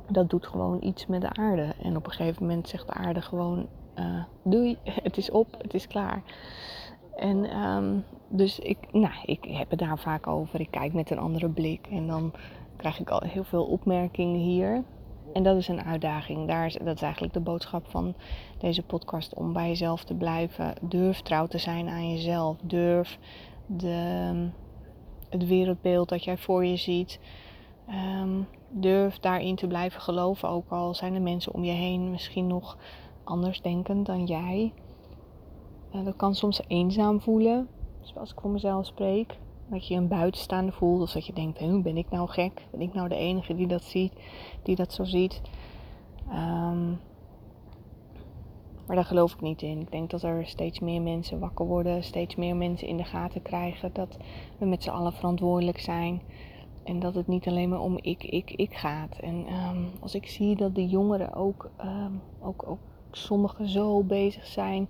dat 0.09 0.31
doet 0.31 0.47
gewoon 0.47 0.83
iets 0.83 1.07
met 1.07 1.21
de 1.21 1.33
aarde. 1.33 1.75
En 1.83 1.97
op 1.97 2.07
een 2.07 2.13
gegeven 2.13 2.47
moment 2.47 2.69
zegt 2.69 2.87
de 2.87 2.93
aarde 2.93 3.23
gewoon, 3.23 3.67
uh, 3.99 4.25
doei, 4.43 4.79
het 5.07 5.17
is 5.17 5.31
op, 5.31 5.47
het 5.59 5.75
is 5.75 5.87
klaar. 5.87 6.23
En 7.17 7.59
um, 7.67 8.05
dus 8.29 8.59
ik, 8.59 8.79
nou, 8.93 9.15
ik 9.25 9.45
heb 9.45 9.71
het 9.71 9.79
daar 9.79 9.99
vaak 9.99 10.27
over. 10.27 10.61
Ik 10.61 10.71
kijk 10.71 10.93
met 10.93 11.11
een 11.11 11.19
andere 11.19 11.49
blik 11.49 11.87
en 11.91 12.07
dan 12.07 12.33
krijg 12.77 13.01
ik 13.01 13.11
al 13.11 13.21
heel 13.21 13.45
veel 13.45 13.65
opmerkingen 13.65 14.41
hier. 14.41 14.85
En 15.37 15.43
dat 15.43 15.57
is 15.57 15.69
een 15.69 15.83
uitdaging. 15.83 16.47
Daar 16.47 16.67
is, 16.67 16.79
dat 16.85 16.95
is 16.95 17.03
eigenlijk 17.03 17.33
de 17.33 17.41
boodschap 17.41 17.87
van 17.89 18.15
deze 18.59 18.83
podcast 18.83 19.35
om 19.35 19.53
bij 19.53 19.69
jezelf 19.69 20.05
te 20.05 20.15
blijven. 20.15 20.75
Durf 20.81 21.21
trouw 21.21 21.47
te 21.47 21.59
zijn 21.59 21.89
aan 21.89 22.11
jezelf. 22.11 22.57
Durf 22.63 23.19
de, 23.67 24.49
het 25.31 25.47
wereldbeeld 25.47 26.09
dat 26.09 26.25
jij 26.25 26.37
voor 26.37 26.65
je 26.65 26.77
ziet. 26.77 27.21
Um, 27.89 28.49
durf 28.69 29.19
daarin 29.19 29.57
te 29.57 29.67
blijven 29.67 30.01
geloven. 30.01 30.49
Ook 30.49 30.71
al 30.71 30.95
zijn 30.95 31.15
er 31.15 31.23
mensen 31.23 31.55
om 31.55 31.65
je 31.65 31.73
heen 31.73 32.11
misschien 32.11 32.47
nog 32.47 32.77
anders 33.25 33.61
denkend 33.61 34.07
dan 34.07 34.25
jij. 34.25 34.73
Uh, 35.95 36.05
dat 36.05 36.17
kan 36.17 36.35
soms 36.35 36.61
eenzaam 36.67 37.21
voelen. 37.21 37.69
Dus 38.01 38.17
als 38.17 38.33
ik 38.33 38.41
voor 38.41 38.51
mezelf 38.51 38.87
spreek. 38.87 39.39
Dat 39.71 39.89
je 39.89 39.95
een 39.95 40.09
buitenstaander 40.09 40.75
voelt. 40.75 41.03
Of 41.03 41.13
dat 41.13 41.27
je 41.27 41.33
denkt, 41.33 41.59
hoe 41.59 41.83
ben 41.83 41.97
ik 41.97 42.11
nou 42.11 42.29
gek? 42.29 42.67
Ben 42.71 42.81
ik 42.81 42.95
nou 42.95 43.09
de 43.09 43.17
enige 43.17 43.55
die 43.55 43.67
dat 43.67 43.83
ziet? 43.83 44.13
Die 44.63 44.77
dat 44.77 44.93
zo 44.93 45.05
ziet? 45.05 45.41
Um, 46.29 47.01
maar 48.87 48.97
daar 48.97 49.05
geloof 49.05 49.33
ik 49.33 49.41
niet 49.41 49.63
in. 49.63 49.81
Ik 49.81 49.91
denk 49.91 50.11
dat 50.11 50.23
er 50.23 50.47
steeds 50.47 50.81
meer 50.81 51.03
mensen 51.03 51.39
wakker 51.39 51.67
worden. 51.67 52.05
Steeds 52.05 52.37
meer 52.37 52.57
mensen 52.57 52.89
in 52.89 52.97
de 52.97 53.05
gaten 53.05 53.43
krijgen. 53.43 53.91
Dat 53.93 54.17
we 54.59 54.67
met 54.67 54.83
z'n 54.83 54.91
allen 54.91 55.13
verantwoordelijk 55.13 55.81
zijn. 55.81 56.23
En 56.85 56.99
dat 56.99 57.15
het 57.15 57.27
niet 57.27 57.47
alleen 57.47 57.69
maar 57.69 57.81
om 57.81 57.99
ik, 58.01 58.25
ik, 58.25 58.51
ik 58.51 58.75
gaat. 58.75 59.19
En 59.19 59.35
um, 59.35 59.89
als 60.01 60.15
ik 60.15 60.27
zie 60.27 60.57
dat 60.57 60.75
de 60.75 60.87
jongeren 60.87 61.35
ook, 61.35 61.71
um, 61.81 62.21
ook, 62.41 62.69
ook 62.69 62.79
sommigen 63.11 63.69
zo 63.69 64.03
bezig 64.03 64.47
zijn 64.47 64.89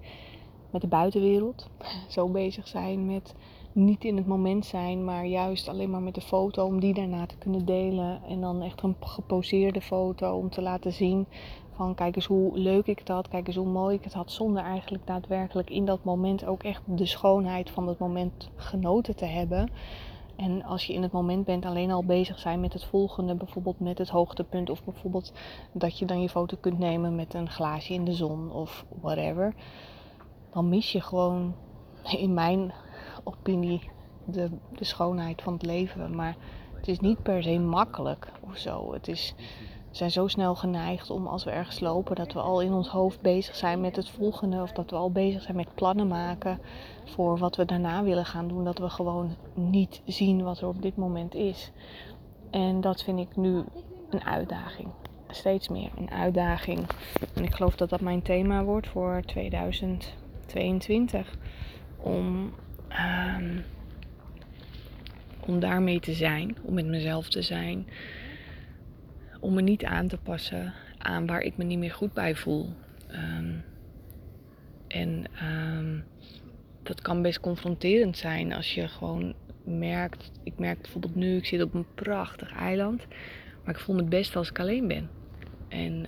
met 0.71 0.81
de 0.81 0.87
buitenwereld. 0.87 1.71
Zo 2.09 2.29
bezig 2.29 2.69
zijn 2.69 3.07
met 3.07 3.35
niet 3.77 4.05
in 4.05 4.17
het 4.17 4.27
moment 4.27 4.67
zijn, 4.67 5.05
maar 5.05 5.27
juist 5.27 5.69
alleen 5.69 5.91
maar 5.91 6.03
met 6.03 6.15
de 6.15 6.21
foto 6.21 6.65
om 6.65 6.81
die 6.81 6.95
daarna 6.95 7.27
te 7.27 7.37
kunnen 7.37 7.65
delen. 7.65 8.21
En 8.29 8.41
dan 8.41 8.63
echt 8.63 8.83
een 8.83 8.97
geposeerde 9.01 9.81
foto 9.81 10.37
om 10.37 10.51
te 10.51 10.63
laten 10.63 10.93
zien 10.93 11.27
van 11.73 11.95
kijk 11.95 12.17
eens 12.17 12.27
hoe 12.27 12.59
leuk 12.59 12.87
ik 12.87 12.99
het 12.99 13.09
had, 13.09 13.29
kijk 13.29 13.47
eens 13.47 13.57
hoe 13.57 13.67
mooi 13.67 13.97
ik 13.97 14.05
het 14.05 14.13
had, 14.13 14.31
zonder 14.31 14.63
eigenlijk 14.63 15.07
daadwerkelijk 15.07 15.71
in 15.71 15.85
dat 15.85 16.05
moment 16.05 16.47
ook 16.47 16.63
echt 16.63 16.83
de 16.85 17.07
schoonheid 17.07 17.71
van 17.71 17.89
het 17.89 17.99
moment 17.99 18.51
genoten 18.57 19.17
te 19.17 19.25
hebben. 19.25 19.71
En 20.37 20.63
als 20.63 20.85
je 20.87 20.93
in 20.93 21.03
het 21.03 21.13
moment 21.13 21.45
bent 21.45 21.65
alleen 21.65 21.91
al 21.91 22.05
bezig 22.05 22.39
zijn 22.39 22.61
met 22.61 22.73
het 22.73 22.85
volgende, 22.85 23.35
bijvoorbeeld 23.35 23.81
met 23.81 23.99
het 23.99 24.09
hoogtepunt 24.09 24.71
of 24.71 24.85
bijvoorbeeld 24.85 25.33
dat 25.73 25.99
je 25.99 26.05
dan 26.05 26.21
je 26.21 26.29
foto 26.29 26.57
kunt 26.61 26.79
nemen 26.79 27.15
met 27.15 27.35
een 27.35 27.51
glaasje 27.51 27.95
in 27.95 28.05
de 28.05 28.15
zon 28.15 28.53
of 28.53 28.87
whatever 29.01 29.55
dan 30.57 30.69
mis 30.69 30.93
je 30.93 31.01
gewoon, 31.01 31.55
in 32.03 32.35
mijn 32.35 32.73
opinie, 33.27 33.91
de, 34.25 34.51
de 34.73 34.85
schoonheid 34.85 35.43
van 35.43 35.53
het 35.53 35.63
leven. 35.63 36.15
Maar 36.15 36.37
het 36.75 36.89
is 36.89 37.01
niet 37.01 37.23
per 37.23 37.43
se 37.43 37.59
makkelijk 37.59 38.33
of 38.41 38.57
zo. 38.57 38.93
Het 38.93 39.09
is, 39.09 39.35
we 39.91 39.97
zijn 39.97 40.11
zo 40.11 40.27
snel 40.27 40.55
geneigd 40.55 41.11
om 41.11 41.27
als 41.27 41.45
we 41.45 41.51
ergens 41.51 41.81
lopen, 41.81 42.17
dat 42.17 42.33
we 42.33 42.41
al 42.41 42.61
in 42.61 42.73
ons 42.73 42.89
hoofd 42.89 43.21
bezig 43.21 43.57
zijn 43.57 43.81
met 43.81 43.97
het 43.97 44.09
volgende. 44.09 44.63
Of 44.63 44.73
dat 44.73 44.91
we 44.91 44.97
al 44.97 45.11
bezig 45.11 45.43
zijn 45.43 45.57
met 45.57 45.75
plannen 45.75 46.09
maken 46.09 46.59
voor 47.05 47.39
wat 47.39 47.57
we 47.57 47.65
daarna 47.65 48.03
willen 48.03 48.27
gaan 48.27 48.49
doen. 48.49 48.65
Dat 48.65 48.79
we 48.79 48.89
gewoon 48.89 49.37
niet 49.55 50.03
zien 50.05 50.43
wat 50.43 50.61
er 50.61 50.69
op 50.69 50.83
dit 50.83 50.97
moment 50.97 51.35
is. 51.35 51.73
En 52.51 52.81
dat 52.81 53.03
vind 53.03 53.19
ik 53.19 53.37
nu 53.37 53.65
een 54.11 54.25
uitdaging 54.25 54.89
steeds 55.29 55.69
meer 55.69 55.91
een 55.97 56.11
uitdaging. 56.11 56.87
En 57.35 57.45
ik 57.45 57.55
geloof 57.55 57.77
dat 57.77 57.89
dat 57.89 58.01
mijn 58.01 58.23
thema 58.23 58.65
wordt 58.65 58.89
voor 58.89 59.23
2000. 59.27 60.15
22 60.47 61.35
om, 61.97 62.53
um, 62.99 63.65
om 65.41 65.61
daarmee 65.61 66.01
te 66.01 66.13
zijn, 66.13 66.57
om 66.63 66.75
met 66.75 66.87
mezelf 66.87 67.29
te 67.29 67.43
zijn, 67.43 67.87
om 69.41 69.55
me 69.55 69.63
niet 69.63 69.85
aan 69.85 70.09
te 70.09 70.17
passen 70.17 70.73
aan 70.99 71.27
waar 71.27 71.41
ik 71.41 71.57
me 71.57 71.65
niet 71.65 71.79
meer 71.79 71.93
goed 71.93 72.13
bij 72.13 72.35
voel. 72.35 72.73
Um, 73.13 73.65
en 74.89 75.25
um, 75.43 76.05
dat 76.83 77.01
kan 77.01 77.23
best 77.23 77.41
confronterend 77.41 78.17
zijn 78.17 78.53
als 78.53 78.75
je 78.75 78.89
gewoon 78.89 79.35
merkt. 79.65 80.31
Ik 80.43 80.59
merk 80.59 80.81
bijvoorbeeld 80.81 81.15
nu, 81.15 81.37
ik 81.37 81.47
zit 81.47 81.63
op 81.63 81.75
een 81.75 81.87
prachtig 81.95 82.53
eiland, 82.53 83.07
maar 83.65 83.75
ik 83.75 83.81
voel 83.81 83.95
me 83.95 84.01
het 84.01 84.11
best 84.11 84.37
als 84.37 84.51
ik 84.51 84.59
alleen 84.61 84.89
ben. 84.89 85.09
En 85.69 86.07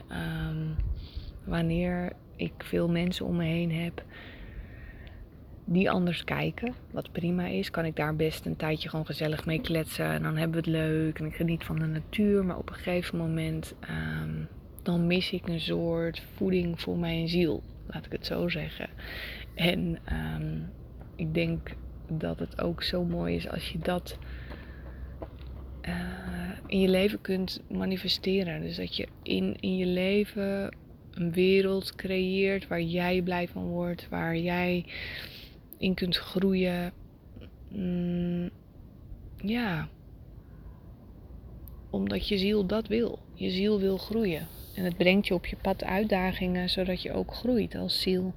wanneer 1.45 2.13
ik 2.37 2.53
veel 2.59 2.89
mensen 2.89 3.27
om 3.27 3.37
me 3.37 3.45
heen 3.45 3.73
heb 3.73 4.05
die 5.71 5.91
anders 5.91 6.25
kijken, 6.25 6.75
wat 6.91 7.13
prima 7.13 7.47
is, 7.47 7.71
kan 7.71 7.85
ik 7.85 7.97
daar 7.97 8.17
best 8.17 8.47
een 8.47 8.57
tijdje 8.57 8.89
gewoon 8.89 9.07
gezellig 9.07 9.47
mee 9.47 9.61
kletsen. 9.61 10.07
En 10.07 10.23
dan 10.23 10.37
hebben 10.37 10.65
we 10.65 10.71
het 10.71 10.81
leuk 10.81 11.19
en 11.19 11.27
ik 11.27 11.35
geniet 11.35 11.65
van 11.65 11.79
de 11.79 11.87
natuur. 11.87 12.45
Maar 12.45 12.59
op 12.59 12.69
een 12.69 12.75
gegeven 12.75 13.19
moment 13.19 13.75
um, 14.23 14.49
dan 14.83 15.07
mis 15.07 15.33
ik 15.33 15.49
een 15.49 15.61
soort 15.61 16.23
voeding 16.35 16.81
voor 16.81 16.99
mijn 16.99 17.29
ziel, 17.29 17.63
laat 17.87 18.07
ik 18.07 18.13
het 18.13 18.27
zo 18.27 18.49
zeggen. 18.49 18.89
En 19.55 19.99
um, 20.13 20.71
ik 21.17 21.35
denk 21.35 21.71
dat 22.09 22.39
het 22.39 22.61
ook 22.61 22.83
zo 22.83 23.05
mooi 23.05 23.35
is 23.35 23.49
als 23.49 23.71
je 23.71 23.79
dat 23.79 24.19
uh, 25.83 25.95
in 26.67 26.81
je 26.81 26.89
leven 26.89 27.21
kunt 27.21 27.63
manifesteren. 27.71 28.61
Dus 28.61 28.77
dat 28.77 28.97
je 28.97 29.09
in, 29.23 29.57
in 29.61 29.77
je 29.77 29.87
leven 29.87 30.77
een 31.15 31.33
wereld 31.33 31.95
creëert 31.95 32.69
waar 32.69 32.83
jij 32.83 33.23
blij 33.23 33.49
van 33.49 33.65
wordt, 33.65 34.09
waar 34.09 34.37
jij 34.37 34.85
in 35.79 35.95
kunt 35.95 36.17
groeien. 36.17 36.93
Mm, 37.69 38.51
ja, 39.37 39.89
omdat 41.91 42.29
je 42.29 42.39
ziel 42.39 42.67
dat 42.67 42.87
wil. 42.87 43.19
Je 43.35 43.51
ziel 43.51 43.81
wil 43.81 43.97
groeien. 43.97 44.47
En 44.75 44.85
het 44.85 44.97
brengt 44.97 45.27
je 45.27 45.35
op 45.35 45.47
je 45.47 45.57
pad 45.57 45.85
uitdagingen, 45.85 46.69
zodat 46.69 47.03
je 47.03 47.13
ook 47.13 47.35
groeit 47.35 47.75
als 47.75 48.01
ziel. 48.01 48.35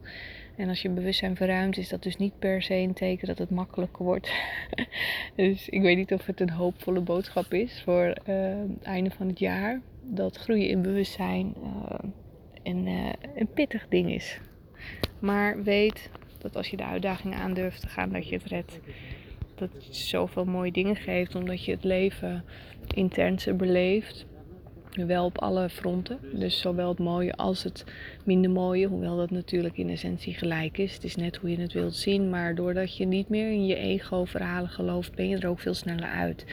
En 0.58 0.70
als 0.70 0.82
je 0.82 0.90
bewustzijn 0.90 1.36
verruimt, 1.36 1.78
is 1.78 1.90
dat 1.90 2.04
dus 2.04 2.18
niet 2.18 2.40
per 2.40 2.62
se 2.62 2.74
een 2.74 2.94
teken 2.94 3.28
dat 3.28 3.38
het 3.38 3.50
makkelijker 3.50 4.06
wordt. 4.06 4.32
dus 5.36 5.70
ik 5.70 5.82
weet 5.82 5.98
niet 5.98 6.14
of 6.14 6.26
het 6.26 6.40
een 6.40 6.50
hoopvolle 6.50 7.02
boodschap 7.02 7.54
is 7.54 7.82
voor 7.86 8.16
het 8.24 8.84
einde 8.84 9.12
van 9.12 9.28
het 9.28 9.40
jaar. 9.40 9.82
Dat 10.04 10.38
groeien 10.38 10.68
in 10.68 10.82
bewustzijn 10.82 11.56
een, 12.64 12.88
uh, 12.88 13.10
een 13.36 13.48
pittig 13.54 13.88
ding 13.88 14.12
is. 14.12 14.40
Maar 15.20 15.64
weet 15.64 16.10
dat 16.42 16.56
als 16.56 16.68
je 16.68 16.78
de 16.78 16.86
uitdaging 16.86 17.36
aandurft 17.36 17.82
te 17.82 17.88
gaan, 17.88 18.12
dat 18.12 18.28
je 18.28 18.36
het 18.36 18.46
redt. 18.46 18.80
dat 19.56 19.70
het 19.74 19.96
zoveel 19.96 20.46
mooie 20.46 20.72
dingen 20.72 20.96
geeft, 20.96 21.36
omdat 21.36 21.66
je 21.66 21.72
het 21.72 21.84
leven 21.84 22.44
intenser 22.94 23.56
beleeft. 23.56 24.26
Wel 24.92 25.26
op 25.26 25.38
alle 25.38 25.70
fronten. 25.70 26.20
Dus 26.34 26.60
zowel 26.60 26.90
het 26.90 27.00
mooie 27.00 27.34
als 27.34 27.64
het 27.64 27.86
minder 28.24 28.52
mooie. 28.52 28.88
Hoewel 28.88 29.18
dat 29.18 29.32
natuurlijk 29.32 29.78
in 29.78 29.90
essentie 29.90 30.34
gelijk 30.34 30.78
is. 30.78 30.94
Het 30.94 31.04
is 31.04 31.16
net 31.16 31.36
hoe 31.36 31.50
je 31.50 31.60
het 31.60 31.74
wilt 31.74 31.96
zien. 31.96 32.30
Maar 32.30 32.56
doordat 32.56 32.98
je 32.98 33.06
niet 33.06 33.30
meer 33.30 33.52
in 33.52 33.66
je 33.66 33.76
ego-verhalen 33.76 34.70
gelooft, 34.70 35.16
ben 35.16 35.28
je 35.28 35.38
er 35.38 35.50
ook 35.50 35.60
veel 35.60 35.74
sneller 35.74 36.10
uit. 36.10 36.46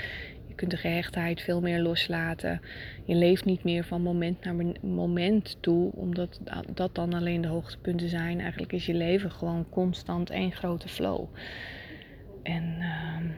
Kunt 0.58 0.70
de 0.70 0.76
gehechtheid 0.76 1.40
veel 1.40 1.60
meer 1.60 1.80
loslaten. 1.80 2.60
Je 3.04 3.14
leeft 3.14 3.44
niet 3.44 3.64
meer 3.64 3.84
van 3.84 4.02
moment 4.02 4.44
naar 4.44 4.54
moment 4.80 5.56
toe, 5.60 5.90
omdat 5.94 6.40
dat 6.74 6.94
dan 6.94 7.12
alleen 7.12 7.40
de 7.40 7.48
hoogtepunten 7.48 8.08
zijn. 8.08 8.40
Eigenlijk 8.40 8.72
is 8.72 8.86
je 8.86 8.94
leven 8.94 9.30
gewoon 9.30 9.66
constant 9.70 10.30
één 10.30 10.52
grote 10.52 10.88
flow. 10.88 11.24
En. 12.42 12.76
Uh, 12.78 13.30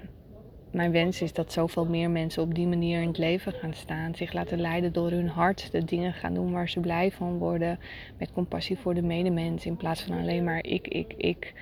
mijn 0.71 0.93
wens 0.93 1.23
is 1.23 1.33
dat 1.33 1.53
zoveel 1.53 1.87
meer 1.87 2.11
mensen 2.11 2.43
op 2.43 2.55
die 2.55 2.67
manier 2.67 3.01
in 3.01 3.09
het 3.09 3.19
leven 3.19 3.53
gaan 3.53 3.75
staan. 3.75 4.15
Zich 4.15 4.33
laten 4.33 4.61
leiden 4.61 4.93
door 4.93 5.11
hun 5.11 5.29
hart. 5.29 5.73
De 5.73 5.85
dingen 5.85 6.13
gaan 6.13 6.35
doen 6.35 6.53
waar 6.53 6.69
ze 6.69 6.81
blij 6.81 7.11
van 7.11 7.39
worden. 7.39 7.79
Met 8.19 8.33
compassie 8.33 8.79
voor 8.79 8.95
de 8.95 9.03
medemens. 9.03 9.67
In 9.67 9.77
plaats 9.77 10.03
van 10.03 10.19
alleen 10.19 10.45
maar 10.45 10.65
ik, 10.65 10.89
ik, 10.89 11.15
ik. 11.17 11.53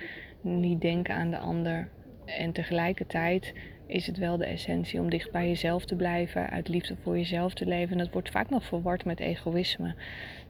Niet 0.41 0.81
denken 0.81 1.15
aan 1.15 1.29
de 1.29 1.37
ander. 1.37 1.89
En 2.25 2.51
tegelijkertijd 2.51 3.53
is 3.89 4.07
het 4.07 4.17
wel 4.17 4.37
de 4.37 4.45
essentie 4.45 4.99
om 4.99 5.09
dicht 5.09 5.31
bij 5.31 5.47
jezelf 5.47 5.85
te 5.85 5.95
blijven. 5.95 6.49
Uit 6.49 6.67
liefde 6.67 6.95
voor 7.01 7.17
jezelf 7.17 7.53
te 7.53 7.65
leven. 7.65 7.91
En 7.91 7.97
dat 7.97 8.13
wordt 8.13 8.31
vaak 8.31 8.49
nog 8.49 8.63
verward 8.63 9.05
met 9.05 9.19
egoïsme. 9.19 9.95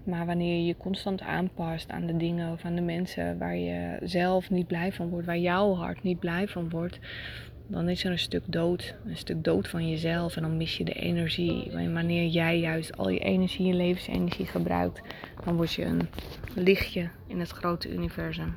Maar 0.04 0.26
wanneer 0.26 0.56
je 0.56 0.66
je 0.66 0.78
constant 0.78 1.22
aanpast 1.22 1.92
aan 1.92 2.06
de 2.06 2.18
dingen 2.18 2.52
of 2.52 2.64
aan 2.66 2.76
de 2.76 2.82
mensen 2.82 3.38
waar 3.38 3.58
je 3.58 3.98
zelf 4.04 4.50
niet 4.50 4.68
blij 4.68 4.92
van 4.92 5.10
wordt. 5.10 5.26
Waar 5.26 5.38
jouw 5.38 5.74
hart 5.74 6.04
niet 6.04 6.20
blij 6.20 6.48
van 6.48 6.70
wordt 6.70 7.00
dan 7.70 7.90
is 7.90 8.04
er 8.04 8.12
een 8.12 8.20
stuk 8.20 8.44
dood. 8.46 8.96
Een 9.06 9.18
stuk 9.18 9.44
dood 9.44 9.68
van 9.68 9.90
jezelf. 9.90 10.36
En 10.36 10.42
dan 10.42 10.58
mis 10.58 10.78
je 10.78 10.84
de 10.84 10.94
energie. 10.94 11.72
En 11.72 11.94
wanneer 11.94 12.28
jij 12.28 12.60
juist 12.60 12.98
al 12.98 13.10
je 13.10 13.20
energie, 13.20 13.66
je 13.66 13.74
levensenergie 13.74 14.46
gebruikt, 14.46 15.02
dan 15.46 15.56
word 15.56 15.74
je 15.74 15.86
een 15.86 16.10
lichtje 16.56 17.10
in 17.28 17.40
het 17.40 17.50
grote 17.50 17.90
universum. 17.90 18.56